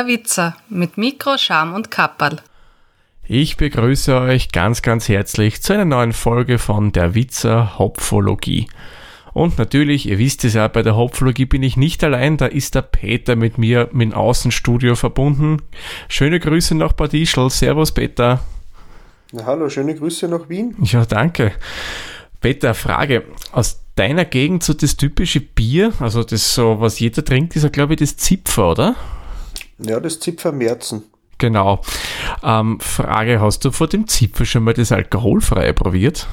[0.00, 2.38] Der Witzer mit Mikro, Scham und Kapperl.
[3.28, 8.66] Ich begrüße euch ganz, ganz herzlich zu einer neuen Folge von Der Witzer Hopfologie.
[9.34, 12.76] Und natürlich, ihr wisst es ja, bei der Hopfologie bin ich nicht allein, da ist
[12.76, 15.58] der Peter mit mir mit dem Außenstudio verbunden.
[16.08, 17.50] Schöne Grüße nach Bad Ischl.
[17.50, 18.40] Servus, Peter.
[19.32, 20.76] Ja, hallo, schöne Grüße nach Wien.
[20.80, 21.52] Ja, danke.
[22.40, 23.24] Peter, Frage.
[23.52, 27.68] Aus deiner Gegend so das typische Bier, also das so, was jeder trinkt, ist ja,
[27.68, 28.96] glaube ich, das Zipfer, oder?
[29.86, 31.02] Ja, das Zipfer Merzen.
[31.38, 31.80] Genau.
[32.42, 36.26] Ähm, Frage, hast du vor dem Zipfer schon mal das Alkoholfreie probiert?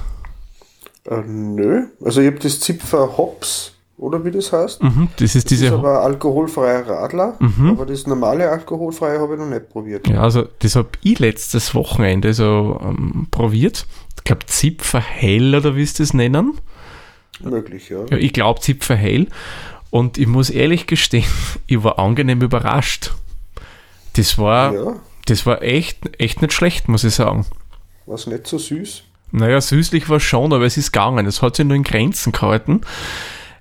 [1.09, 1.85] Äh, nö.
[2.03, 4.83] Also ich habe das Zipfer Hops, oder wie das heißt.
[4.83, 7.69] Mhm, das ist Das diese ist aber alkoholfreier Radler, Mhm.
[7.71, 10.07] aber das normale alkoholfreie habe ich noch nicht probiert.
[10.09, 13.85] Ja, also das habe ich letztes Wochenende so ähm, probiert.
[14.17, 16.57] Ich glaube Zipfer hell oder wie sie das nennen.
[17.39, 17.99] Möglich, ja.
[18.09, 19.27] Ja, ich glaube Zipfer hell.
[19.89, 21.23] Und ich muss ehrlich gestehen,
[21.67, 23.13] ich war angenehm überrascht.
[24.17, 27.45] Das war, Ja, das war echt, echt nicht schlecht, muss ich sagen.
[28.05, 29.03] was nicht so süß.
[29.31, 31.25] Naja, süßlich war schon, aber es ist gegangen.
[31.25, 32.81] Es hat sich nur in Grenzen gehalten.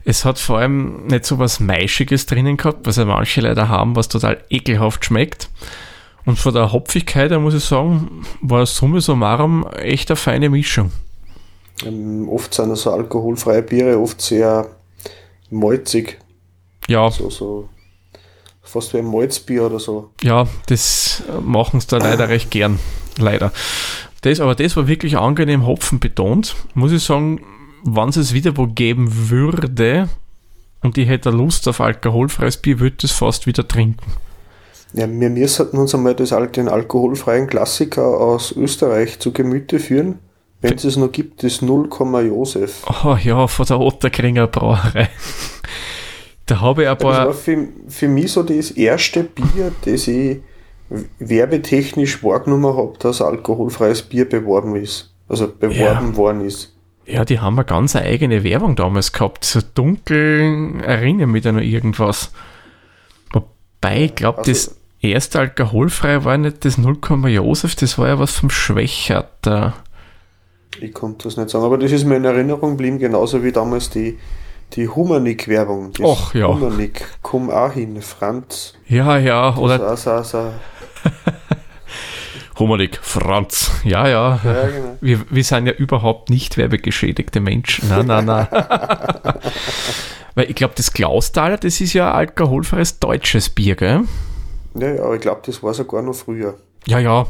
[0.05, 3.97] Es hat vor allem nicht so was Maischiges drinnen gehabt, was ja manche leider haben,
[3.97, 5.51] was total ekelhaft schmeckt.
[6.25, 10.93] Und von der Hopfigkeit her muss ich sagen, war Summe summarum echt eine feine Mischung.
[11.85, 14.69] Ähm, oft sind also alkoholfreie Biere oft sehr
[15.51, 16.19] malzig,
[16.89, 17.69] Ja, so, so
[18.67, 20.11] fast wie ein Malzbier oder so.
[20.23, 22.79] ja, das machen sie da leider recht gern.
[23.19, 23.53] Leider.
[24.23, 26.57] Das, aber das war wirklich angenehm Hopfen betont.
[26.75, 27.41] Muss ich sagen,
[27.85, 30.09] wenn es es wieder wo geben würde
[30.83, 34.13] und ich hätte Lust auf alkoholfreies Bier, würde ich das fast wieder trinken.
[34.93, 40.19] Ja, wir müssten uns einmal das, den alkoholfreien Klassiker aus Österreich zu Gemüte führen,
[40.61, 41.89] wenn es es noch gibt, das 0,
[42.27, 42.83] Josef.
[43.05, 45.09] Oh ja, von der Otterkringer Brauerei.
[46.47, 47.35] Da habe ich ein Das war paar.
[47.35, 50.39] für, für mich so das erste Bier, das ich
[51.19, 55.13] werbetechnisch wahrgenommen habe, dass alkoholfreies Bier beworben ist.
[55.29, 56.73] Also beworben worden ist.
[57.05, 59.45] Ja, die haben eine ganz eigene Werbung damals gehabt.
[59.45, 62.31] So dunkel erinnern mich da noch irgendwas.
[63.33, 68.19] Wobei, ich glaube, Also- das erste alkoholfrei war nicht das 0, Josef, das war ja
[68.19, 69.75] was vom Schwächerter.
[70.81, 73.89] Ich konnte das nicht sagen, aber das ist mir in Erinnerung geblieben, genauso wie damals
[73.91, 74.19] die,
[74.75, 75.93] die Humanik-Werbung.
[75.93, 76.49] Das Ach, ja.
[76.49, 78.75] Humanik, komm auch hin, Franz.
[78.89, 80.53] Ja, ja, oder Sa, sa, sa.
[82.59, 83.71] Humanik, Franz.
[83.85, 84.41] Ja, ja.
[84.43, 84.97] Ja, genau.
[85.01, 87.89] Wir, wir sind ja überhaupt nicht werbegeschädigte Menschen.
[87.89, 88.49] Nein, nein, nein.
[90.35, 94.03] Weil ich glaube, das Klaustaler, das ist ja alkoholfreies deutsches Bier, gell?
[94.75, 97.27] Ja, ja, aber ich glaube, das war sogar noch früher, Ja, ja.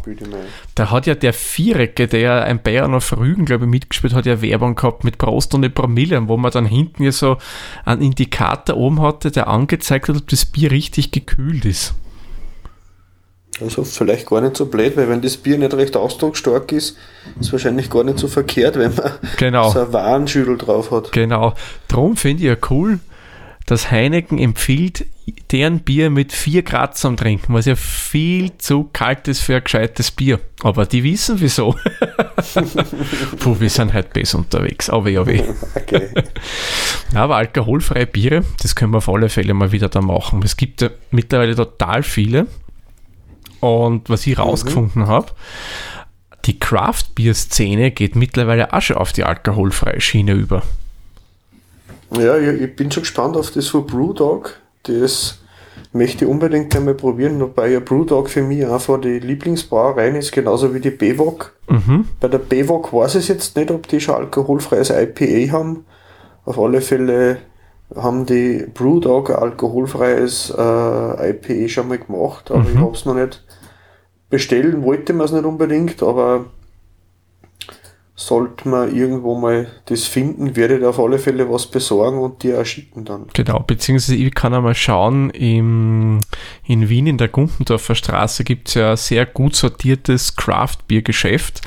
[0.74, 4.42] Da hat ja der Vierecke, der ein Bayern auf Rügen, glaube ich, mitgespielt hat, ja
[4.42, 7.38] Werbung gehabt mit Prost und Promille, wo man dann hinten ja so
[7.84, 11.94] einen Indikator oben hatte, der angezeigt hat, ob das Bier richtig gekühlt ist.
[13.60, 16.98] Also vielleicht gar nicht so blöd, weil wenn das Bier nicht recht ausdrucksstark ist,
[17.40, 19.70] ist wahrscheinlich gar nicht so verkehrt, wenn man Genau.
[19.70, 21.12] so ein Warnschüttel drauf hat.
[21.12, 21.54] Genau.
[21.88, 22.98] Drum finde ich ja cool,
[23.64, 29.26] dass Heineken empfiehlt, deren Bier mit 4 Grad zum Trinken, was ja viel zu kalt
[29.26, 30.38] ist für ein gescheites Bier.
[30.62, 31.74] Aber die wissen wieso.
[33.38, 34.88] Puh, wir sind halt besser unterwegs.
[34.88, 35.42] Aber ja, weh.
[35.74, 36.10] Okay.
[37.14, 40.42] Aber alkoholfreie Biere, das können wir auf alle Fälle mal wieder da machen.
[40.44, 42.46] Es gibt ja mittlerweile total viele.
[43.60, 45.32] Und was ich rausgefunden habe,
[46.44, 50.62] die Craft-Bier-Szene geht mittlerweile auch schon auf die alkoholfreie Schiene über.
[52.12, 54.60] Ja, ich, ich bin schon gespannt auf das von Brewdog.
[54.88, 55.38] Das
[55.92, 60.74] möchte ich unbedingt einmal probieren, wobei ja Brewdog für mich einfach die Lieblingsbrauereien ist, genauso
[60.74, 61.52] wie die BWOG.
[61.68, 62.06] Mhm.
[62.20, 65.84] Bei der BWOG weiß ich jetzt nicht, ob die schon alkoholfreies IPA haben.
[66.44, 67.38] Auf alle Fälle
[67.94, 72.80] haben die Brewdog ein alkoholfreies äh, IPA schon mal gemacht, aber ich Mhm.
[72.80, 73.44] habe es noch nicht
[74.28, 76.46] bestellen, wollte man es nicht unbedingt, aber
[78.18, 82.58] sollte man irgendwo mal das finden, werde ich auf alle Fälle was besorgen und dir
[82.58, 83.26] auch schicken dann.
[83.34, 86.20] Genau, beziehungsweise ich kann einmal schauen, im,
[86.64, 91.60] in Wien in der Gumpendorfer Straße gibt es ja ein sehr gut sortiertes Craft-Bier-Geschäft.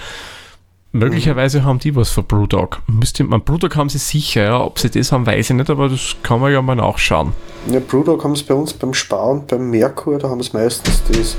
[0.92, 2.82] Möglicherweise haben die was für Brewdog.
[2.88, 4.64] Müsste, man, Brewdog haben sie sicher, ja.
[4.64, 7.34] Ob sie das haben, weiß ich nicht, aber das kann man ja mal nachschauen.
[7.72, 11.04] Ja, Brewdog haben es bei uns beim Spar und beim Merkur, da haben es meistens
[11.12, 11.38] das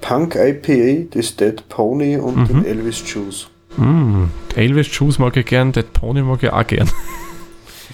[0.00, 3.46] Punk IPA, das Dead Pony und den Elvis Juice.
[3.76, 4.24] Mm,
[4.56, 6.90] Elvis Juice mag ich gern, Dead Pony mag ich auch gern.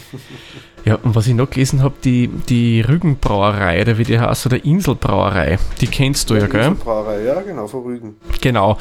[0.84, 4.64] ja, und was ich noch gelesen habe, die, die Rügenbrauerei, oder wie die heißt, oder
[4.64, 6.70] Inselbrauerei, die kennst du ja, gell?
[6.72, 8.16] Brauerei, ja genau, von Rügen.
[8.40, 8.78] Genau.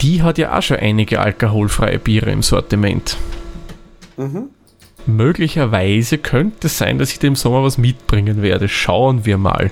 [0.00, 3.16] Die hat ja auch schon einige alkoholfreie Biere im Sortiment.
[4.16, 4.50] Mhm.
[5.06, 8.68] Möglicherweise könnte es sein, dass ich dem Sommer was mitbringen werde.
[8.68, 9.70] Schauen wir mal.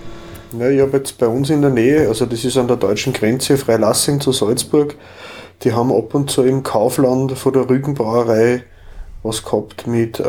[0.59, 3.13] Ja, ich habe jetzt bei uns in der Nähe, also das ist an der deutschen
[3.13, 4.95] Grenze, Freilassing zu Salzburg,
[5.63, 8.65] die haben ab und zu im Kaufland von der Rügenbrauerei
[9.23, 10.25] was gehabt mit äh,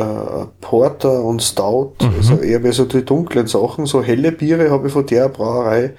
[0.60, 3.86] Porter und Stout, also eher wie so die dunklen Sachen.
[3.86, 5.94] So helle Biere habe ich von der Brauerei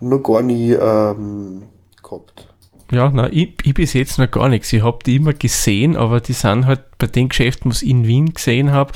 [0.00, 1.64] noch gar nie ähm,
[2.02, 2.48] gehabt.
[2.90, 4.72] Ja, na, ich, ich bis jetzt noch gar nichts.
[4.72, 8.06] Ich habe die immer gesehen, aber die sind halt bei den Geschäften, was ich in
[8.06, 8.92] Wien gesehen habe,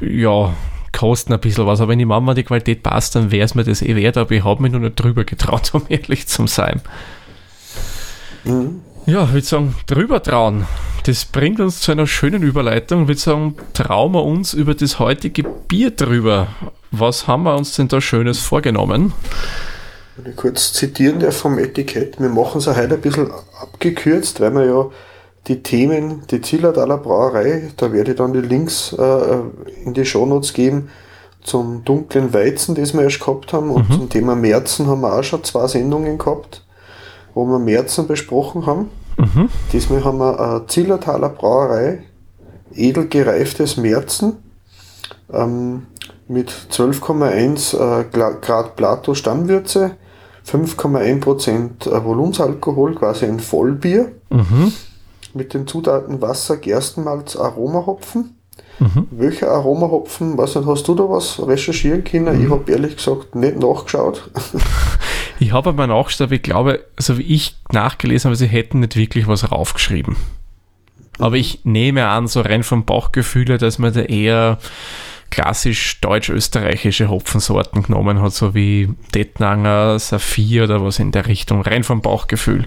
[0.00, 0.54] ja,
[0.92, 1.80] kosten ein bisschen was.
[1.80, 4.32] Aber wenn die Mama die Qualität passt, dann wäre es mir das eh wert, aber
[4.32, 6.82] ich habe mich noch nicht drüber getraut, um ehrlich zu sein.
[9.06, 10.66] Ja, ich würde sagen, drüber trauen.
[11.04, 13.02] Das bringt uns zu einer schönen Überleitung.
[13.02, 16.48] Ich würde sagen, trauen wir uns über das heutige Bier drüber.
[16.90, 19.12] Was haben wir uns denn da Schönes vorgenommen?
[20.16, 24.54] Wenn ich kurz zitieren darf vom Etikett, wir machen es heute ein bisschen abgekürzt, weil
[24.54, 24.86] wir ja
[25.46, 29.38] die Themen, die Zillertaler Brauerei, da werde ich dann die Links äh,
[29.84, 30.90] in die Shownotes geben,
[31.42, 35.24] zum dunklen Weizen, das wir erst gehabt haben, und zum Thema Märzen haben wir auch
[35.24, 36.62] schon zwei Sendungen gehabt,
[37.34, 38.90] wo wir Märzen besprochen haben.
[39.72, 42.04] Diesmal haben wir eine Zillertaler Brauerei,
[42.74, 44.38] edel gereiftes Märzen,
[45.32, 45.86] ähm,
[46.28, 48.04] mit 12,1 äh,
[48.40, 49.92] Grad Plato Stammwürze,
[50.46, 54.12] 5,1% äh, Volumensalkohol, quasi ein Vollbier,
[55.34, 58.36] mit den Zutaten Wasser, Gerstenmalz, Aromahopfen.
[59.10, 62.42] Welcher Aromahopfen, weiß nicht, hast du da was recherchieren können?
[62.42, 64.30] Ich habe ehrlich gesagt nicht nachgeschaut.
[65.40, 69.26] Ich habe aber nachgeschaut, ich glaube, so wie ich nachgelesen habe, sie hätten nicht wirklich
[69.26, 70.16] was raufgeschrieben.
[71.18, 74.58] Aber ich nehme an, so rein vom Bauchgefühl, dass man da eher
[75.30, 81.84] klassisch deutsch-österreichische Hopfensorten genommen hat, so wie Detnanger, Saphir oder was in der Richtung, rein
[81.84, 82.66] vom Bauchgefühl.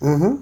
[0.00, 0.36] Ja.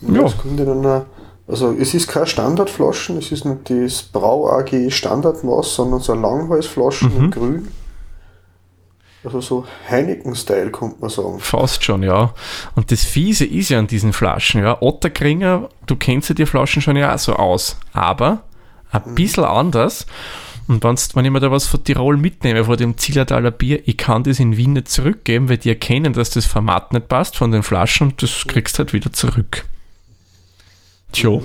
[0.00, 1.06] Kommt in einer,
[1.46, 6.22] also es ist keine Standardflaschen, es ist nicht das Brau AG Standardmaß, sondern so eine
[6.22, 7.68] Langhalsflaschen in grün.
[9.24, 11.40] Also so Heineken-Style, könnte man sagen.
[11.40, 12.34] Fast schon, ja.
[12.74, 14.80] Und das Fiese ist ja an diesen Flaschen, ja.
[14.82, 18.42] Otterkringer, du kennst ja die Flaschen schon ja auch so aus, aber
[18.90, 20.06] ein bisschen anders.
[20.66, 23.96] Und wenn's, wenn ich mir da was von Tirol mitnehme, von dem Zillertaler Bier, ich
[23.96, 27.50] kann das in Wien nicht zurückgeben, weil die erkennen, dass das Format nicht passt von
[27.50, 29.64] den Flaschen und das kriegst halt wieder zurück.
[31.12, 31.40] Tja,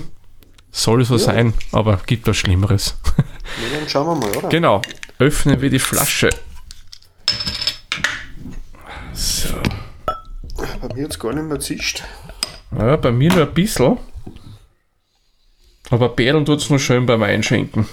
[0.71, 2.97] soll so sein, aber gibt was Schlimmeres.
[3.17, 4.49] Ja, dann schauen wir mal, oder?
[4.49, 4.81] genau,
[5.17, 6.29] öffnen wir die Flasche.
[9.19, 9.49] So.
[10.55, 12.03] Bei mir jetzt gar nicht mehr zischt.
[12.71, 13.97] Ja, bei mir nur ein bisschen.
[15.89, 17.85] Aber Bären tut es nur schön beim Einschenken.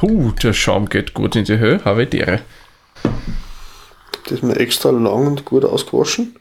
[0.00, 2.40] Huh, der Schaum geht gut in die Höhe, habe ich dir.
[4.24, 6.36] Das ist mir extra lang und gut ausgewaschen.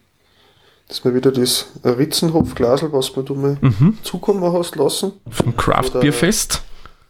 [0.87, 3.57] Das ist mir wieder das Ritzenhopfglasel, was mir du mir
[4.03, 5.13] zukommen hast lassen.
[5.29, 6.61] Vom Craft-Bierfest.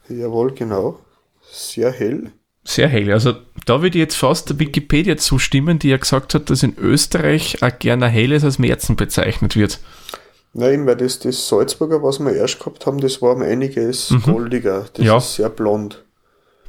[0.10, 1.00] Jawohl, genau.
[1.52, 2.32] Sehr hell.
[2.70, 3.14] Sehr hell.
[3.14, 3.34] Also
[3.66, 7.64] da würde ich jetzt fast der Wikipedia zustimmen, die ja gesagt hat, dass in Österreich
[7.64, 9.80] auch gerne helles als Märzen bezeichnet wird.
[10.52, 14.86] Nein, weil das, das Salzburger, was wir erst gehabt haben, das war um einiges goldiger.
[14.94, 15.16] Das Ja.
[15.18, 16.04] ist sehr blond.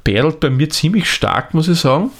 [0.05, 2.11] Perlt bei mir ziemlich stark, muss ich sagen.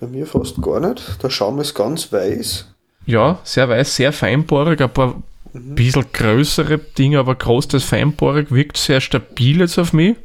[0.00, 1.22] Bei mir fast gar nicht.
[1.22, 2.66] Der Schaum ist ganz weiß.
[3.04, 9.02] Ja, sehr weiß, sehr feinporig, ein paar bisschen größere Dinge, aber großes feinporig, wirkt sehr
[9.02, 10.16] stabil jetzt auf mich.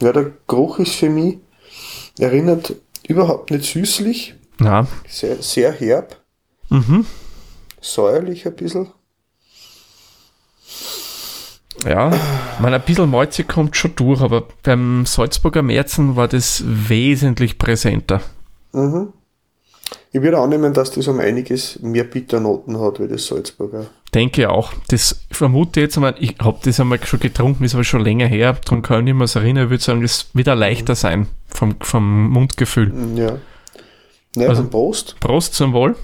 [0.00, 1.36] Ja, der Geruch ist für mich,
[2.20, 2.74] erinnert
[3.08, 6.16] überhaupt nicht süßlich, Na, sehr, sehr herb.
[7.80, 8.88] Säuerlich ein bisschen.
[11.84, 16.62] ja, ich meine, ein bisschen Malzig kommt schon durch, aber beim Salzburger Märzen war das
[16.66, 18.20] wesentlich präsenter.
[20.12, 23.86] Ich würde annehmen, dass das um einiges mehr Bitternoten hat wie das Salzburger.
[24.14, 24.72] Denke auch.
[24.88, 28.26] Das vermute ich jetzt einmal, ich habe das einmal schon getrunken, ist aber schon länger
[28.26, 29.64] her, darum kann ich nicht mehr erinnern.
[29.64, 32.92] Ich würde sagen, das wird leichter sein vom, vom Mundgefühl.
[33.16, 33.38] Ja.
[34.36, 35.16] Naja, Also- Prost.
[35.20, 35.96] Prost zum Wohl.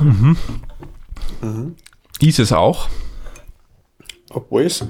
[0.00, 0.36] Mhm.
[2.20, 2.88] Ist es auch.
[4.30, 4.84] Obwohl es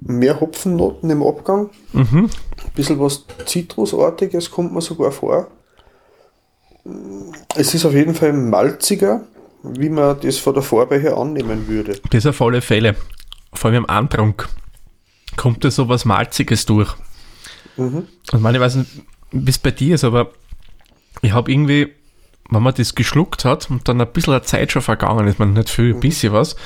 [0.00, 1.70] mehr Hopfennoten im Abgang.
[1.94, 2.30] Ein
[2.74, 5.48] bisschen was Zitrusartiges kommt mir sogar vor.
[7.54, 9.24] Es ist auf jeden Fall malziger,
[9.62, 12.00] wie man das von der Farbe her annehmen würde.
[12.10, 12.96] Das auf alle Fälle.
[13.52, 14.48] Vor allem im Antrunk
[15.36, 16.94] kommt da so was Malziges durch.
[17.76, 18.90] Und ich meine, ich weiß nicht,
[19.30, 20.32] wie es bei dir ist, aber
[21.22, 21.88] ich habe irgendwie,
[22.50, 25.52] wenn man das geschluckt hat und dann ein bisschen eine Zeit schon vergangen ist, man
[25.52, 26.56] nicht viel, ein bisschen was,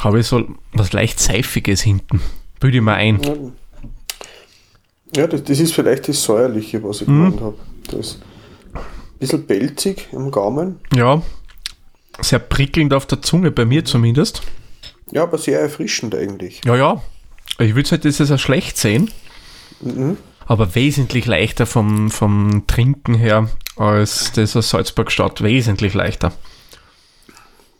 [0.00, 2.20] habe ich so was leicht Seifiges hinten.
[2.60, 3.20] Bilde ich mir ein.
[5.14, 7.56] Ja, das, das ist vielleicht das Säuerliche, was ich gemeint habe.
[7.90, 8.20] Das ist
[8.74, 8.80] ein
[9.18, 10.80] bisschen pelzig am Gaumen.
[10.94, 11.22] Ja,
[12.20, 14.42] sehr prickelnd auf der Zunge, bei mir zumindest.
[15.10, 16.60] Ja, aber sehr erfrischend eigentlich.
[16.64, 17.02] Ja, ja.
[17.58, 19.10] Ich würde halt das als schlecht sehen.
[20.46, 25.42] Aber wesentlich leichter vom, vom Trinken her als das aus Salzburg Stadt.
[25.42, 26.32] Wesentlich leichter.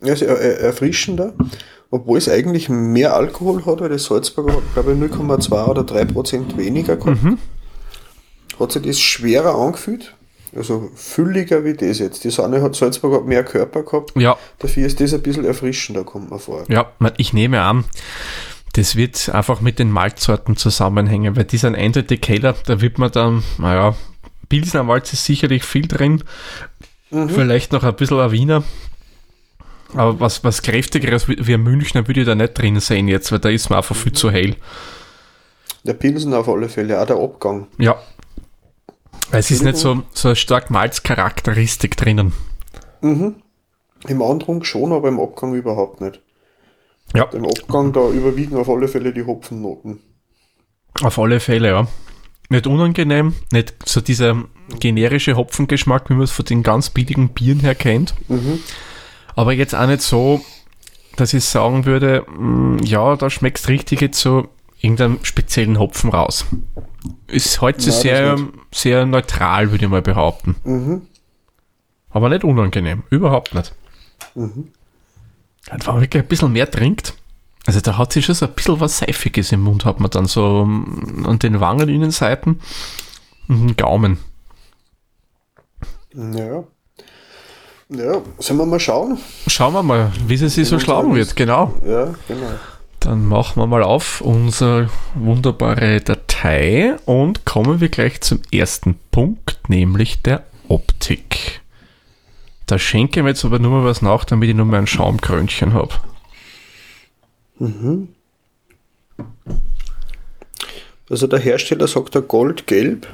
[0.02, 1.34] Ja, sehr er- erfrischender.
[1.90, 6.04] Obwohl es eigentlich mehr Alkohol hat, weil das Salzburger hat, glaube ich, 0,2 oder 3
[6.06, 7.20] Prozent weniger gehabt.
[8.58, 10.14] Hat sich das schwerer angefühlt.
[10.56, 12.24] Also fülliger wie das jetzt.
[12.24, 14.12] Die Sonne hat Salzburg hat mehr Körper gehabt.
[14.16, 16.64] Ja, Dafür ist das ein bisschen erfrischender, kommt mir vor.
[16.68, 17.84] ja, ich nehme an,
[18.74, 23.10] das wird einfach mit den Malzsorten zusammenhängen, weil die sind eindeutig Keller, da wird man
[23.10, 23.94] dann, naja,
[24.48, 26.22] Pilsner Malz ist sicherlich viel drin,
[27.10, 28.64] vielleicht noch ein bisschen ein Wiener,
[29.94, 33.38] aber was, was kräftigeres wie ein Münchner würde ich da nicht drin sehen jetzt, weil
[33.38, 34.56] da ist mir einfach viel zu hell.
[35.84, 37.66] Der Pilsen auf alle Fälle, auch der Abgang.
[37.78, 37.96] Ja.
[39.34, 42.32] Es ist nicht so, so eine stark Malzcharakteristik drinnen.
[43.02, 46.20] Im Andrang schon, aber im Abgang überhaupt nicht.
[47.14, 50.00] Ja, Im Abgang, da überwiegen auf alle Fälle die Hopfennoten.
[51.02, 51.88] auf alle Fälle, ja.
[52.48, 54.44] Nicht unangenehm, nicht so dieser
[54.80, 58.14] generische Hopfengeschmack, wie man es von den ganz billigen Bieren her kennt.
[59.36, 60.40] Aber jetzt auch nicht so,
[61.16, 64.48] dass ich sagen würde, mm, ja, da schmeckst richtig jetzt so
[64.84, 66.44] irgendeinen speziellen Hopfen raus.
[67.26, 68.38] Ist heute das sehr,
[68.72, 71.08] sehr neutral, würde ich mal behaupten.
[72.10, 73.74] Aber nicht unangenehm, überhaupt nicht.
[74.34, 74.72] Und
[75.70, 77.14] wenn man wirklich ein bisschen mehr trinkt,
[77.66, 80.26] also da hat sich schon so ein bisschen was Seifiges im Mund, hat man dann
[80.26, 82.60] so mm, an den Wangeninnenseiten
[83.48, 84.18] und den Gaumen.
[86.14, 86.64] Ja.
[87.88, 89.18] Ja, sollen wir mal schauen?
[89.46, 91.74] Schauen wir mal, wie sie sich so schlagen wird, genau.
[91.86, 92.50] Ja, genau.
[93.04, 99.68] Dann machen wir mal auf unsere wunderbare Datei und kommen wir gleich zum ersten Punkt,
[99.68, 101.60] nämlich der Optik.
[102.64, 104.86] Da schenke ich mir jetzt aber nur mal was nach, damit ich nur mal ein
[104.86, 105.92] Schaumkrönchen habe.
[111.10, 113.06] Also der Hersteller sagt da goldgelb.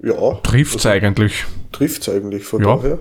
[0.00, 1.44] Ja, Trifft's eigentlich.
[1.72, 2.76] trifft es eigentlich von Ja.
[2.76, 2.98] daher.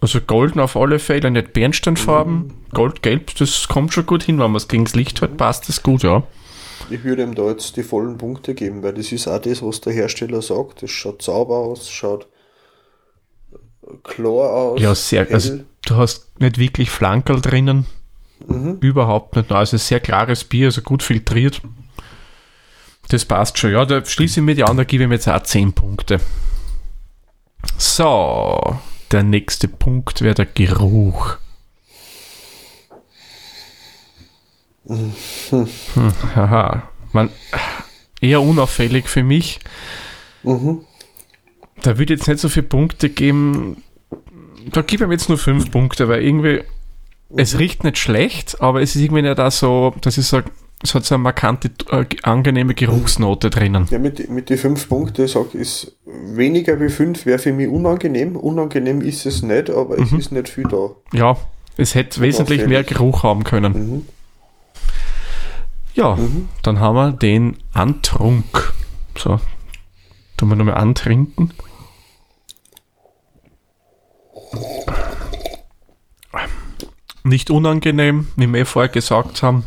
[0.00, 2.52] Also golden auf alle Fälle, nicht Bernsteinfarben.
[2.72, 5.82] Goldgelb, das kommt schon gut hin, wenn man es gegen das Licht hat, passt das
[5.82, 6.22] gut, ja.
[6.90, 9.80] Ich würde ihm da jetzt die vollen Punkte geben, weil das ist auch das, was
[9.80, 10.82] der Hersteller sagt.
[10.82, 12.28] Das schaut sauber aus, schaut
[14.04, 14.80] klar aus.
[14.80, 15.34] Ja, sehr, hell.
[15.34, 17.86] also du hast nicht wirklich Flankerl drinnen.
[18.80, 19.50] Überhaupt nicht.
[19.50, 21.62] Also sehr klares Bier, also gut filtriert.
[23.08, 23.72] Das passt schon.
[23.72, 26.20] Ja, da schließe ich mir die an, da gebe ich mir jetzt auch 10 Punkte.
[27.78, 28.78] So,
[29.12, 31.36] der nächste Punkt wäre der Geruch.
[34.86, 35.14] Hm,
[36.34, 36.90] haha.
[37.12, 37.30] Man,
[38.20, 39.60] eher unauffällig für mich.
[41.82, 43.82] Da würde ich jetzt nicht so viele Punkte geben.
[44.70, 46.62] Da gebe ich mir jetzt nur 5 Punkte, weil irgendwie,
[47.36, 50.50] es riecht nicht schlecht, aber es ist irgendwie nicht da so, dass ich sage,
[50.82, 53.86] es hat so eine markante, äh, angenehme Geruchsnote drinnen.
[53.90, 57.68] Ja, mit, mit den fünf Punkten sag ich, ist weniger wie fünf wäre für mich
[57.68, 58.36] unangenehm.
[58.36, 60.90] Unangenehm ist es nicht, aber es ist nicht viel da.
[61.12, 61.36] Ja,
[61.78, 62.84] es hätte wesentlich mehr.
[62.84, 64.06] Geruch haben können.
[65.94, 66.18] Ja,
[66.62, 68.74] dann haben wir den Antrunk.
[69.16, 69.40] So,
[70.36, 71.54] tun wir nochmal antrinken.
[77.24, 79.64] Nicht unangenehm, wie wir eh vorher gesagt haben.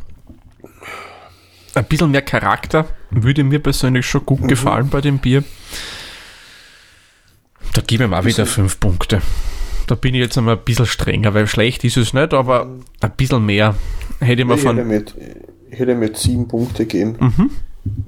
[1.80, 5.46] Ein bisschen mehr Charakter würde mir persönlich schon gut gefallen bei dem Bier.
[7.74, 9.22] Da gebe ich mir auch wieder fünf Punkte.
[9.88, 12.68] Da bin ich jetzt einmal ein bisschen strenger, weil schlecht ist es nicht, aber
[13.00, 13.76] ein bisschen mehr
[14.20, 14.88] hätte ich mir hätte von.
[14.88, 15.16] mit,
[15.72, 17.50] ich hätte mit sieben Punkte geben, Mhm.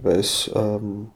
[0.01, 1.07] weil es, ähm,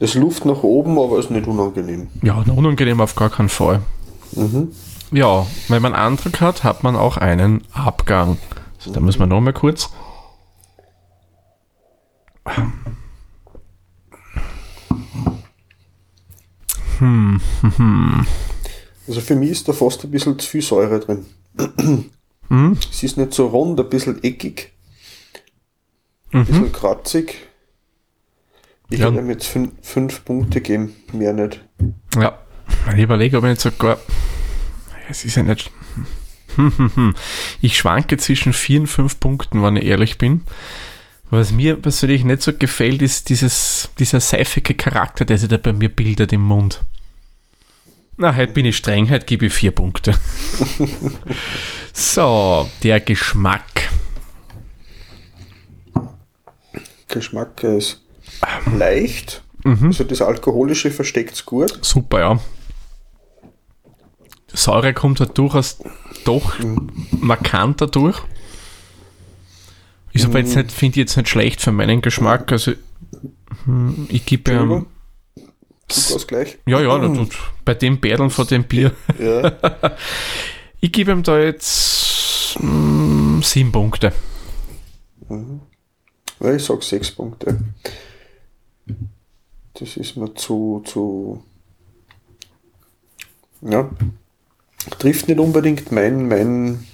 [0.00, 2.08] es Luft nach oben, aber es ist nicht unangenehm.
[2.22, 3.82] Ja, unangenehm auf gar keinen Fall.
[5.12, 8.38] Ja, wenn man Eindruck hat, hat man auch einen Abgang.
[8.78, 9.42] Also, da müssen wir noch
[12.48, 12.68] kurz.
[19.06, 21.24] Also für mich ist da fast ein bisschen zu viel Säure drin.
[22.90, 24.70] Es ist nicht so rund, ein bisschen eckig,
[26.32, 27.36] ein bisschen kratzig.
[28.90, 29.06] Ich Ja.
[29.06, 31.64] hätte ihm jetzt fün fünf Punkte geben, mehr nicht.
[32.20, 32.38] Ja,
[32.94, 33.96] ich überlege, ob ich nicht sogar.
[35.08, 35.70] Es ist ja nicht.
[36.56, 37.14] Hm, hm, hm.
[37.62, 40.42] Ich schwanke zwischen vier und fünf Punkten, wenn ich ehrlich bin.
[41.30, 45.72] Was mir persönlich nicht so gefällt, ist dieses, dieser seifige Charakter, der sich da bei
[45.72, 46.80] mir bildet im Mund.
[48.16, 50.14] Na, heute bin ich streng, heute gebe ich vier Punkte.
[51.92, 53.90] so, der Geschmack.
[57.08, 58.02] Geschmack ist
[58.76, 59.42] leicht.
[59.64, 61.78] Also das Alkoholische versteckt es gut.
[61.82, 62.40] Super, ja.
[64.52, 65.78] Säure kommt halt durchaus
[66.24, 66.54] doch
[67.10, 68.18] markanter durch.
[70.18, 72.50] Ist aber jetzt nicht, finde ich jetzt nicht schlecht für meinen Geschmack.
[72.52, 72.72] Also,
[73.64, 74.58] hm, ich gebe ihm.
[74.58, 74.86] Entschuldigung.
[75.88, 76.58] Zugausgleich.
[76.66, 77.32] Ja, ja, na, und
[77.64, 78.92] bei dem Bärdeln von dem Bier.
[79.18, 79.52] Ja.
[80.80, 84.12] Ich gebe ihm da jetzt mm, sieben Punkte.
[86.38, 87.58] ja, ich sag sechs Punkte.
[89.74, 91.42] Das ist mir zu, zu.
[93.60, 93.90] Ja.
[95.00, 96.86] Trifft nicht unbedingt mein, mein.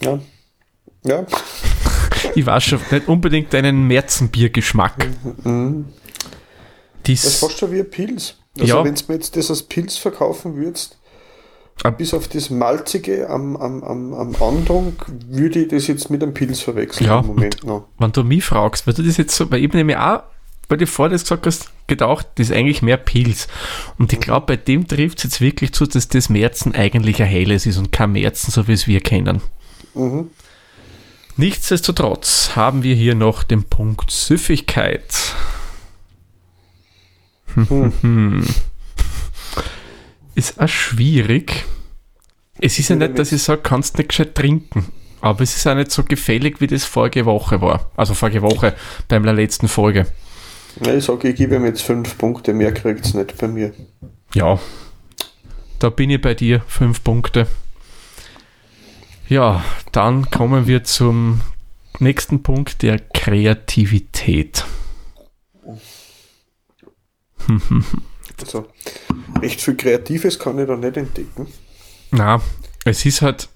[0.00, 0.18] Ja.
[1.04, 1.24] Ja.
[2.36, 5.06] Ich weiß schon, nicht unbedingt deinen Märzenbiergeschmack.
[7.04, 8.34] Das ist fast schon wie ein Pilz.
[8.58, 8.84] Also Ja.
[8.84, 10.98] wenn du mir jetzt das als Pilz verkaufen würdest,
[11.82, 14.94] Ab- bis auf das Malzige am, am, am, am Andrung,
[15.28, 17.88] würde ich das jetzt mit einem Pilz verwechseln Ja, im Moment noch.
[17.98, 20.22] wenn du mich fragst, weil du das jetzt so, weil ich nämlich auch,
[20.68, 23.48] weil du vorher das gesagt hast, gedacht, das ist eigentlich mehr Pilz.
[23.98, 27.28] Und ich glaube, bei dem trifft es jetzt wirklich zu, dass das Märzen eigentlich ein
[27.28, 29.42] helles ist und kein Märzen, so wie es wir kennen.
[29.94, 30.30] Mhm.
[31.36, 35.34] Nichtsdestotrotz haben wir hier noch den Punkt Süffigkeit.
[40.34, 41.64] ist auch schwierig.
[42.60, 44.92] Es ist ja nicht, dass ich sage, kannst nicht gescheit trinken.
[45.20, 47.90] Aber es ist auch nicht so gefällig, wie das vorige Woche war.
[47.96, 48.74] Also vorige Woche,
[49.08, 50.06] bei der letzten Folge.
[50.80, 53.72] Ich sage, ich gebe ihm jetzt fünf Punkte, mehr kriegt es nicht bei mir.
[54.34, 54.58] Ja,
[55.78, 57.46] da bin ich bei dir, fünf Punkte.
[59.28, 59.64] Ja,
[59.94, 61.40] dann kommen wir zum
[62.00, 64.64] nächsten Punkt der Kreativität.
[68.40, 68.66] Also,
[69.42, 71.46] echt viel Kreatives kann ich da nicht entdecken.
[72.10, 72.42] Na,
[72.84, 73.48] es ist halt,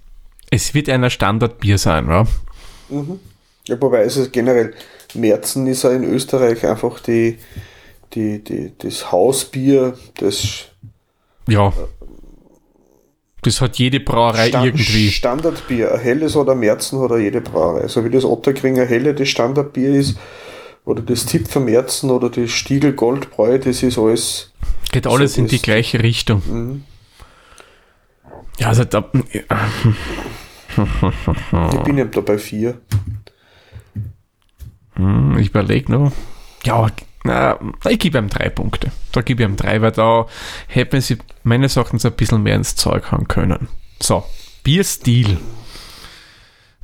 [0.50, 2.24] es wird ein Standardbier sein, ja.
[3.66, 4.74] Ja, wobei es ist generell,
[5.14, 7.38] Märzen ist ja in Österreich einfach die,
[8.14, 10.66] die, die, das Hausbier, das
[11.48, 11.72] Ja.
[13.42, 15.10] Das hat jede Brauerei Stand- irgendwie.
[15.10, 15.92] Standardbier.
[15.94, 17.86] Ein helles oder Märzen hat auch jede Brauerei.
[17.88, 20.18] So wie das Otterkringer Helle das Standardbier ist,
[20.84, 24.52] oder das Tipfer Märzen oder das Stiegel Goldbräu, das ist alles.
[24.90, 26.42] Geht alles so in die gleiche Richtung.
[26.48, 26.84] Mhm.
[28.58, 29.04] Ja, also da,
[31.72, 32.80] Ich bin eben da bei vier.
[34.94, 36.12] Hm, ich überlege noch.
[36.64, 36.86] Ja,
[37.24, 38.92] na, ich gebe ihm drei Punkte.
[39.12, 40.26] Da gebe ich ihm drei, weil da
[40.66, 43.68] hätten sie meines Erachtens ein bisschen mehr ins Zeug hauen können.
[44.00, 44.24] So,
[44.62, 45.38] Bierstil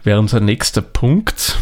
[0.03, 1.59] wäre unser nächster Punkt.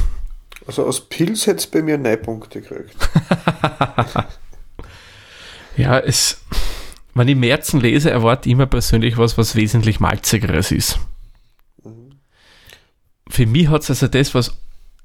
[0.66, 2.96] Also aus Pilz hätte es bei mir neun Punkte gekriegt.
[5.76, 6.42] Ja, es,
[7.14, 10.98] wenn ich Märzen lese, erwarte ich immer persönlich was, was wesentlich malzigeres ist.
[13.28, 14.58] Für mich hat es also das, was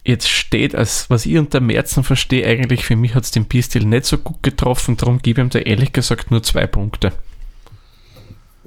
[0.08, 3.86] jetzt steht, als was ich unter Märzen verstehe, eigentlich für mich hat es den Bierstil
[3.86, 7.12] nicht so gut getroffen, darum gebe ich ihm da ehrlich gesagt nur zwei Punkte.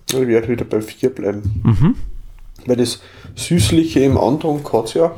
[0.09, 1.61] Ich werde wieder bei vier bleiben.
[1.63, 1.95] Mhm.
[2.67, 3.01] Weil das
[3.37, 5.15] Süßliche im Andrung hat es ja,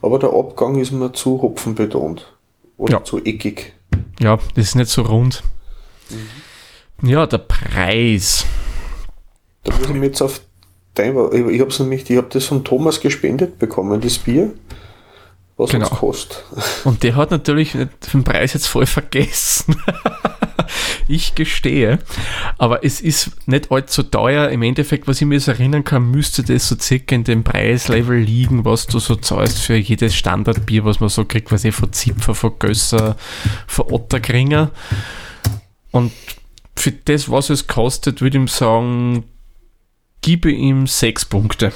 [0.00, 2.32] aber der Abgang ist mir zu hopfenbetont.
[2.76, 3.04] Oder Ja.
[3.04, 3.74] zu eckig.
[4.20, 5.42] Ja, das ist nicht so rund.
[7.02, 8.46] Ja, der Preis.
[9.64, 10.40] Da muss ich mich jetzt auf
[10.94, 14.52] dein, ich, ich habe nämlich, ich habe das von Thomas gespendet bekommen, das Bier.
[15.62, 15.86] Was Genau.
[15.86, 16.44] es kostet.
[16.84, 19.76] Und der hat natürlich den Preis jetzt voll vergessen.
[21.08, 21.98] ich gestehe.
[22.58, 24.48] Aber es ist nicht allzu teuer.
[24.48, 28.18] Im Endeffekt, was ich mir so erinnern kann, müsste das so circa in dem Preislevel
[28.18, 31.92] liegen, was du so zahlst für jedes Standardbier, was man so kriegt, was ich von
[31.92, 33.16] Zipfer, von Gösser,
[33.66, 34.70] von Otterkringer.
[35.90, 36.12] Und
[36.74, 39.24] für das, was es kostet, würde ich ihm sagen,
[40.22, 41.72] gebe ihm sechs Punkte.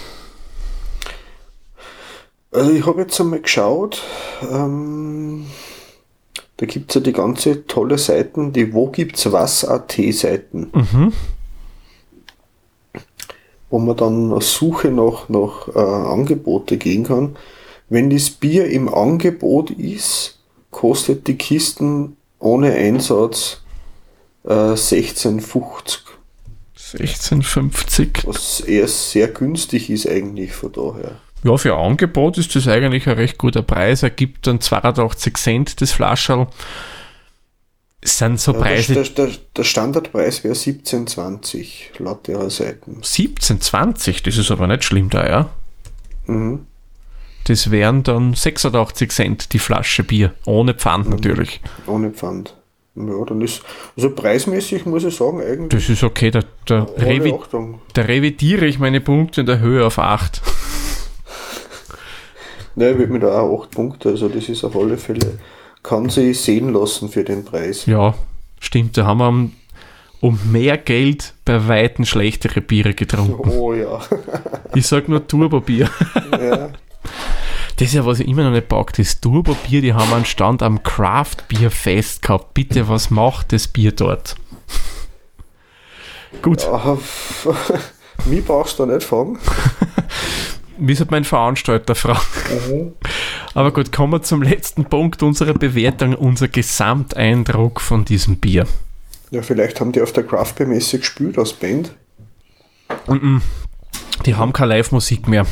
[2.57, 4.03] Also ich habe jetzt einmal geschaut,
[4.51, 5.47] ähm,
[6.57, 11.12] da gibt es ja die ganze tolle Seiten, die Wo gibt's was AT Seiten, Mhm.
[13.69, 17.37] wo man dann auf Suche nach, nach äh, Angebote gehen kann.
[17.90, 20.38] Wenn das Bier im Angebot ist,
[20.71, 23.62] kostet die Kisten ohne Einsatz
[24.45, 25.99] äh, 16,50,
[26.77, 28.27] 16,50.
[28.27, 31.21] was erst sehr günstig ist eigentlich von daher.
[31.47, 34.03] Ja, für Angebot ist das eigentlich ein recht guter Preis.
[34.03, 36.49] Er gibt dann 82 Cent das Flascherl.
[38.01, 42.99] Es sind so Ja, Preise der, der, der Standardpreis wäre 17,20 laut ihrer Seiten.
[43.01, 45.51] 17, 20, das ist aber nicht schlimm da, ja.
[46.27, 46.67] Mhm.
[47.45, 51.61] Das wären dann 86 Cent die Flasche Bier, ohne Pfand natürlich.
[51.87, 52.57] Ohne Pfand.
[52.97, 53.63] Ja, dann ist,
[53.97, 57.35] also preismäßig muss ich sagen, eigentlich Das ist okay, da, da, revi
[57.93, 60.41] da revidiere ich meine Punkte in der Höhe auf 8.
[62.77, 65.39] Nein, ich würde mir da auch 8 Punkte, also das ist auf alle Fälle,
[65.83, 67.87] kann sich sehen lassen für den Preis.
[67.87, 68.15] Ja,
[68.61, 69.53] stimmt, da haben wir um,
[70.21, 73.51] um mehr Geld bei Weitem schlechtere Biere getrunken.
[73.51, 74.01] Oh ja.
[74.75, 75.89] Ich sag nur Turbobier.
[76.33, 76.69] ja.
[77.79, 80.62] Das ist ja, was ich immer noch nicht packt, das Turbo-Bier, die haben einen Stand
[80.62, 82.55] am Craft Beer Fest gehabt.
[82.55, 84.35] Bitte, was macht das Bier dort?
[86.41, 86.62] Gut.
[86.62, 86.97] Ja,
[88.25, 89.39] mich brauchst du da nicht fragen.
[90.79, 92.93] Wie sollte mein Veranstalter fragen?
[93.55, 98.67] Aber gut, kommen wir zum letzten Punkt unserer Bewertung, unser Gesamteindruck von diesem Bier.
[99.31, 101.93] Ja, vielleicht haben die auf der Craft Messe gespielt als Band.
[104.25, 105.47] Die haben keine Live-Musik mehr.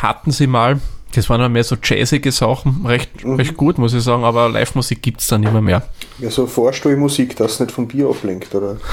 [0.00, 0.80] Hatten sie mal.
[1.14, 2.86] Das waren dann mehr so jazzige Sachen.
[2.86, 5.82] Recht, recht gut, muss ich sagen, aber Live-Musik gibt es dann immer mehr.
[6.18, 8.78] Ja, so Vorstellmusik, das nicht vom Bier ablenkt, oder?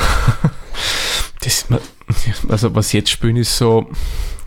[1.39, 1.65] Das,
[2.49, 3.87] also was jetzt spielen ist so,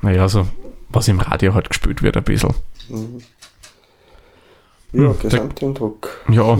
[0.03, 0.47] naja, so
[0.91, 2.55] was im Radio halt gespielt wird ein bisschen.
[2.89, 2.97] Ja,
[4.93, 6.21] Hm, Gesamteindruck.
[6.31, 6.59] Ja,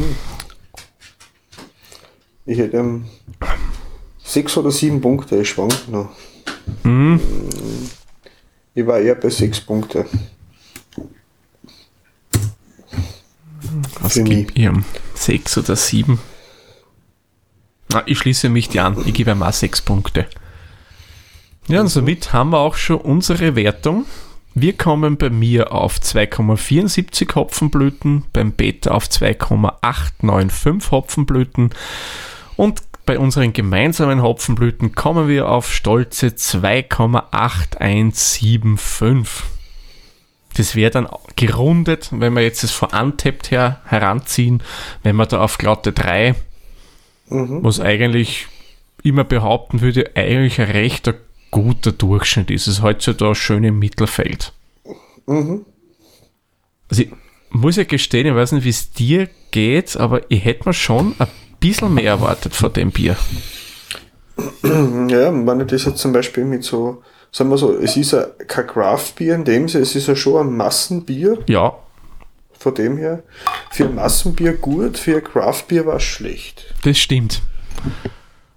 [2.47, 3.07] Ich hätte ähm,
[4.23, 6.11] sechs oder sieben Punkte, ich schwank noch.
[6.83, 7.21] hm,
[8.75, 10.07] Ich war eher bei sechs Punkte.
[14.01, 14.83] was gibt ihr?
[15.15, 16.19] Sechs oder sieben?
[17.93, 18.97] Na, ich schließe mich dir an.
[19.07, 20.27] Ich gebe mal sechs Punkte.
[21.69, 24.05] Ja, und somit haben wir auch schon unsere Wertung.
[24.55, 31.71] Wir kommen bei mir auf 2,74 Hopfenblüten, beim Beta auf 2,895 Hopfenblüten
[32.57, 39.27] und bei unseren gemeinsamen Hopfenblüten kommen wir auf stolze 2,8175.
[40.57, 44.63] Das wäre dann gerundet, wenn wir jetzt das von Untapped her heranziehen,
[45.03, 46.35] wenn wir da auf glatte 3,
[47.29, 48.47] was eigentlich
[49.03, 51.15] immer behaupten würde, eigentlich ein rechter
[51.51, 52.67] guter Durchschnitt ist.
[52.67, 54.53] Es ist heutzutage schön im Mittelfeld.
[55.27, 57.11] Also ich
[57.51, 61.15] muss ja gestehen, ich weiß nicht, wie es dir geht, aber ich hätte mir schon
[61.19, 61.29] ein
[61.61, 63.17] bisschen mehr erwartet von dem Bier.
[64.63, 68.67] Ja, ich das jetzt zum Beispiel mit so, sagen wir so, es ist ja kein
[68.67, 71.75] Craft-Bier in dem Sinne, es ist ja schon ein Massenbier, Ja,
[72.59, 73.23] von dem her.
[73.71, 76.75] Für ein Massenbier gut, für ein Craft-Bier war es schlecht.
[76.85, 77.43] das stimmt.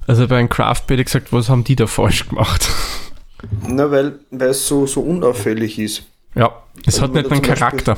[0.07, 2.69] Also bei einem Craft hätte ich gesagt, was haben die da falsch gemacht?
[3.67, 6.03] Na, weil, es so, so unauffällig ist.
[6.35, 7.97] Ja, es Also hat nicht einen Charakter.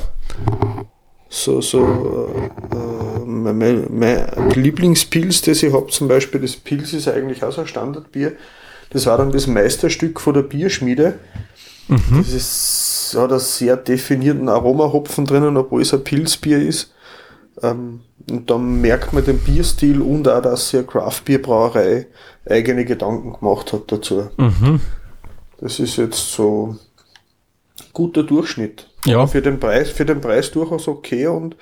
[1.28, 2.30] So, so,
[2.72, 7.52] äh, äh, mein, mein, Lieblingspilz, das ich habe, zum Beispiel, das Pilz ist eigentlich auch
[7.52, 8.32] so ein Standardbier.
[8.90, 11.18] Das war dann das Meisterstück von der Bierschmiede.
[11.88, 16.92] Das ist, hat einen sehr definierten Aromahopfen drinnen, obwohl es ein Pilzbier ist.
[17.62, 22.06] Ähm, und dann merkt man den Bierstil und auch, dass eine Craft-Bier-Brauerei
[22.48, 24.28] eigene Gedanken gemacht hat dazu.
[25.58, 26.76] Das ist jetzt so
[27.92, 28.88] guter Durchschnitt.
[29.04, 29.18] Ja.
[29.18, 31.56] Aber Für den Preis, für den Preis durchaus okay und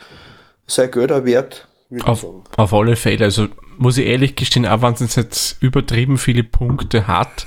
[0.66, 1.68] sei Geld auch wert,
[2.04, 2.26] Auf,
[2.56, 3.24] auf alle Fälle.
[3.24, 7.46] Also muss ich ehrlich gestehen, auch wenn es jetzt übertrieben viele Punkte hat,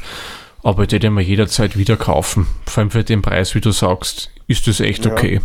[0.63, 2.47] aber ich hätte mir jederzeit wieder kaufen.
[2.65, 5.11] Vor allem für den Preis, wie du sagst, ist das echt Ja.
[5.11, 5.41] okay.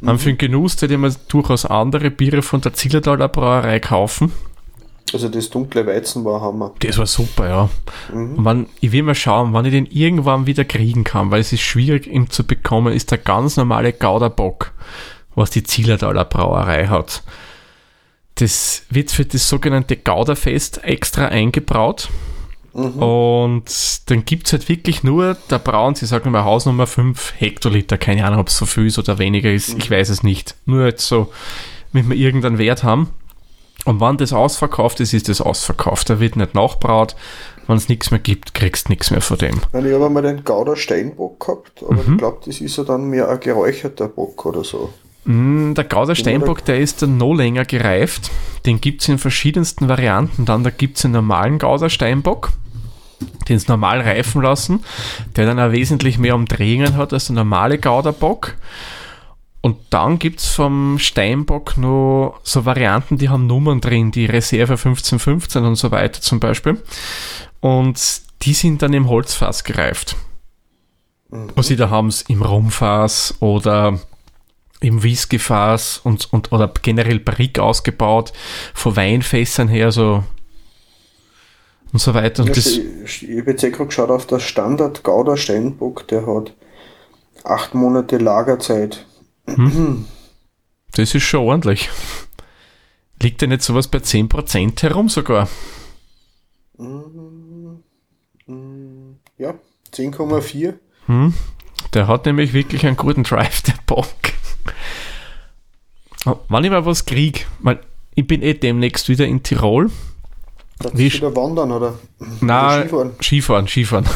[0.00, 4.32] Man für den Genuss hätte ich mir durchaus andere Biere von der Zillertaler Brauerei kaufen.
[5.12, 6.74] Also das dunkle Weizen war Hammer.
[6.80, 7.70] Das war super, ja.
[8.12, 11.52] Und wann, ich will mal schauen, wann ich den irgendwann wieder kriegen kann, weil es
[11.52, 14.72] ist schwierig, ihn zu bekommen, ist der ganz normale Gouderbock,
[15.34, 17.22] was die Zillertaler Brauerei hat.
[18.34, 22.08] Das wird für das sogenannte Gouderfest extra eingebraut.
[22.78, 23.64] Und
[24.10, 27.98] dann gibt es halt wirklich nur, da brauen sie, sagen wir mal, Hausnummer 5 Hektoliter.
[27.98, 29.76] Keine Ahnung, ob es so viel ist oder weniger ist.
[29.78, 30.54] Ich weiß es nicht.
[30.66, 31.30] Nur jetzt so,
[31.92, 33.10] wenn wir irgendeinen Wert haben.
[33.84, 36.10] Und wann das ausverkauft ist, ist das ausverkauft.
[36.10, 37.14] Da wird nicht nachbraut.
[37.66, 39.60] Wenn es nichts mehr gibt, kriegst du nichts mehr von dem.
[39.72, 42.12] Ich habe einmal den Gouda Steinbock gehabt, aber Mhm.
[42.12, 44.92] ich glaube, das ist ja dann mehr ein geräucherter Bock oder so.
[45.24, 48.30] Mm, Der Gouda Steinbock, der ist dann noch länger gereift.
[48.64, 50.44] Den gibt es in verschiedensten Varianten.
[50.46, 52.50] Dann da gibt es einen normalen Gouda Steinbock,
[53.48, 54.84] den es normal reifen lassen,
[55.36, 58.56] der dann auch wesentlich mehr Umdrehungen hat als der normale Gouda Bock.
[59.60, 64.74] Und dann gibt es vom Steinbock noch so Varianten, die haben Nummern drin, die Reserve
[64.74, 66.80] 1515 und so weiter zum Beispiel.
[67.60, 68.00] Und
[68.42, 70.16] die sind dann im Holzfass gereift.
[71.56, 73.98] Also da haben es im Rumfass oder
[74.80, 78.32] im Whiskyfass und, und oder generell Barrique ausgebaut,
[78.74, 80.24] von Weinfässern her so
[81.92, 82.42] und so weiter.
[82.42, 86.06] Und Ja, das, ich ich habe jetzt eh gerade geschaut auf das Standard Gouda Steinbock,
[86.08, 86.54] der hat
[87.44, 89.06] acht Monate Lagerzeit.
[90.92, 91.88] das ist schon ordentlich.
[93.22, 95.48] Liegt denn nicht sowas bei 10% herum sogar?
[99.38, 99.54] Ja,
[99.92, 100.74] 10,4.
[101.94, 104.06] Der hat nämlich wirklich einen guten Drive, der Bock.
[106.24, 107.80] Wann ich mal was krieg, weil
[108.14, 109.90] ich bin eh demnächst wieder in Tirol.
[110.92, 111.94] Wie wieder wandern oder?
[112.40, 113.12] Na, Oder Skifahren?
[113.20, 114.06] Skifahren, Skifahren.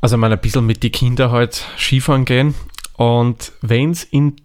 [0.00, 2.54] Also mal ein bisschen mit den Kindern halt Skifahren gehen.
[2.96, 4.36] Und wenn es ihn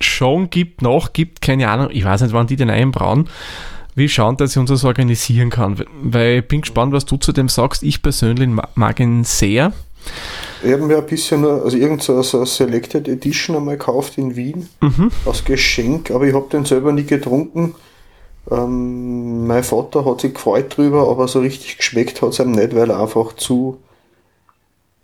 [0.00, 3.28] schon gibt, noch gibt, keine Ahnung, ich weiß nicht, wann die den einbrauen,
[3.94, 5.82] wie schauen, dass ich uns das organisieren kann.
[6.02, 7.82] Weil ich bin gespannt, was du zu dem sagst.
[7.82, 9.72] Ich persönlich mag ihn sehr.
[10.62, 14.36] Ich habe mir ein bisschen also irgend so, so eine Selected Edition einmal gekauft in
[14.36, 15.10] Wien mhm.
[15.26, 17.74] als Geschenk, aber ich habe den selber nie getrunken.
[18.50, 22.74] Ähm, mein Vater hat sich gefreut drüber, aber so richtig geschmeckt hat es ihm nicht,
[22.74, 23.78] weil er einfach zu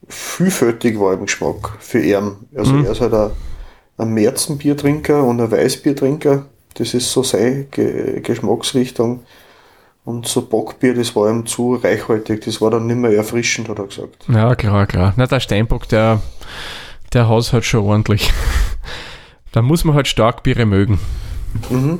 [0.09, 2.37] vielfältig war im Geschmack für ihn.
[2.55, 2.85] Also mhm.
[2.85, 3.31] er ist halt ein,
[3.99, 6.46] ein Märzenbiertrinker und ein Weißbiertrinker.
[6.75, 9.22] Das ist so seine Ge Geschmacksrichtung.
[10.05, 13.81] Und so Bockbier, das war ihm zu reichhaltig, das war dann nicht mehr erfrischend, hat
[13.81, 14.25] er gesagt.
[14.29, 15.12] Ja, klar, klar.
[15.16, 16.22] Na, der Steinbock, der,
[17.12, 18.33] der haut halt schon ordentlich.
[19.53, 21.01] da muss man halt Starkbiere mögen.
[21.70, 21.99] Mhm.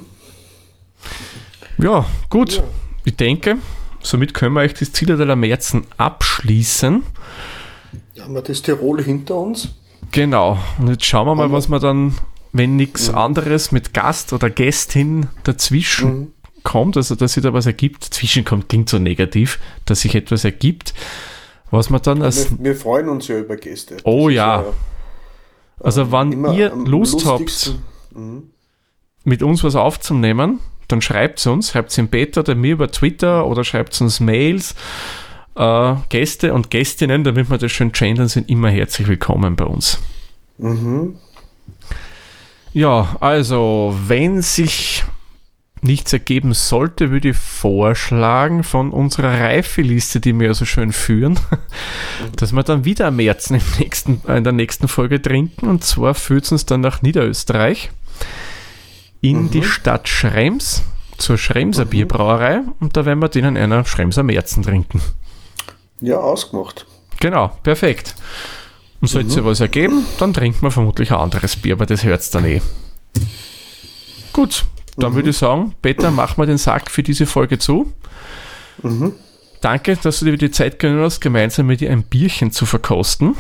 [1.79, 2.57] Ja, gut.
[2.57, 2.63] Ja.
[3.05, 3.57] Ich denke,
[4.01, 7.03] somit können wir euch das Ziel der Märzen abschließen.
[8.21, 9.69] Haben wir das Tirol hinter uns?
[10.11, 10.59] Genau.
[10.79, 12.15] Und jetzt schauen wir mal, was wir dann,
[12.53, 13.19] wenn nichts mhm.
[13.19, 16.33] anderes mit Gast oder Gästin dazwischen mhm
[16.67, 20.95] kommt, also dass sich da was ergibt, zwischenkommt, klingt so negativ, dass sich etwas ergibt,
[21.71, 22.51] was man dann als...
[22.59, 23.99] Wir, wir freuen uns ja über Gäste.
[24.03, 24.63] Oh ja.
[24.63, 24.67] ja.
[25.79, 27.77] Also äh, wann ihr Lust habt,
[28.13, 28.51] mhm.
[29.23, 30.59] mit uns was aufzunehmen,
[30.89, 34.21] dann schreibt es uns, schreibt es im Beta oder mir über Twitter oder schreibt uns
[34.21, 34.75] Mails.
[35.57, 39.99] Äh, Gäste und Gästinnen, damit wir das schön gendern, sind immer herzlich willkommen bei uns.
[40.59, 41.17] Mhm.
[42.73, 45.05] Ja, also wenn sich
[45.81, 51.39] nichts ergeben sollte, würde ich vorschlagen von unserer Reifeliste, die wir ja so schön führen,
[52.37, 55.69] dass wir dann wieder am März im nächsten, in der nächsten Folge trinken.
[55.69, 57.91] Und zwar führt es uns dann nach Niederösterreich
[59.21, 59.51] in mhm.
[59.51, 60.83] die Stadt Schrems
[61.19, 61.91] zur Schremser mhm.
[61.91, 65.01] Bierbrauerei und da werden wir denen einer Schremser Märzen trinken.
[66.01, 66.87] Ja, ausgemacht.
[67.21, 68.15] Genau, perfekt.
[69.01, 69.33] Und sollte mhm.
[69.33, 72.45] sich was ergeben, dann trinkt man vermutlich ein anderes Bier, aber das hört es dann
[72.45, 72.61] eh.
[74.33, 74.65] Gut,
[74.97, 75.17] dann mhm.
[75.17, 77.93] würde ich sagen, Peter, mach mal den Sack für diese Folge zu.
[78.83, 79.13] Mhm.
[79.61, 83.35] Danke, dass du dir die Zeit genommen hast, gemeinsam mit dir ein Bierchen zu verkosten.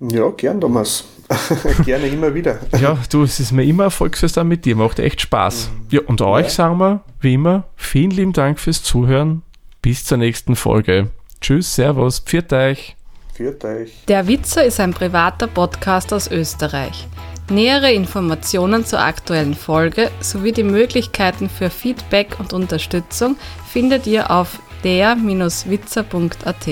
[0.00, 1.04] Ja, gern, Thomas.
[1.84, 2.60] Gerne immer wieder.
[2.80, 5.70] ja, du, es ist mir immer Erfolgsfest mit dir, macht echt Spaß.
[5.70, 5.86] Mhm.
[5.90, 6.50] Ja, und euch ja.
[6.50, 9.42] sagen wir, wie immer, vielen lieben Dank fürs Zuhören.
[9.82, 11.10] Bis zur nächsten Folge.
[11.40, 12.96] Tschüss, Servus, pfiat euch.
[13.34, 13.92] Pfiat euch.
[14.08, 17.06] Der Witzer ist ein privater Podcast aus Österreich.
[17.50, 23.36] Nähere Informationen zur aktuellen Folge sowie die Möglichkeiten für Feedback und Unterstützung
[23.68, 26.66] findet ihr auf der-witzer.at.